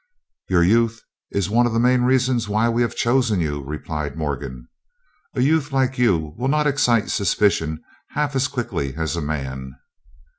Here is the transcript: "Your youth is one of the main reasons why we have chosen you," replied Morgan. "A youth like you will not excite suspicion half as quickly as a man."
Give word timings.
"Your 0.49 0.63
youth 0.63 0.99
is 1.29 1.47
one 1.47 1.67
of 1.67 1.73
the 1.73 1.79
main 1.79 2.01
reasons 2.01 2.49
why 2.49 2.69
we 2.69 2.81
have 2.81 2.95
chosen 2.95 3.39
you," 3.39 3.61
replied 3.63 4.17
Morgan. 4.17 4.67
"A 5.35 5.41
youth 5.41 5.71
like 5.71 5.99
you 5.99 6.33
will 6.39 6.47
not 6.47 6.65
excite 6.65 7.11
suspicion 7.11 7.83
half 8.09 8.35
as 8.35 8.47
quickly 8.47 8.95
as 8.95 9.15
a 9.15 9.21
man." 9.21 9.75